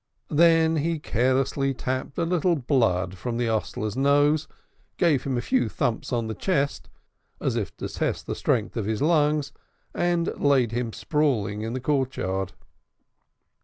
Then 0.31 0.77
he 0.77 0.97
carelessly 0.97 1.75
tapped 1.75 2.17
a 2.17 2.23
little 2.25 2.55
blood 2.55 3.19
from 3.19 3.37
the 3.37 3.45
hostler's 3.45 3.95
nose, 3.95 4.47
gave 4.97 5.25
him 5.25 5.37
a 5.37 5.41
few 5.41 5.69
thumps 5.69 6.11
on 6.11 6.25
the 6.25 6.33
chest 6.33 6.89
as 7.39 7.55
if 7.55 7.77
to 7.77 7.87
test 7.87 8.25
the 8.25 8.33
strength 8.33 8.75
of 8.75 8.85
his 8.85 9.03
lungs, 9.03 9.53
and 9.93 10.35
laid 10.39 10.71
him 10.71 10.91
sprawling 10.91 11.61
in 11.61 11.73
the 11.73 11.79
courtyard. 11.79 12.53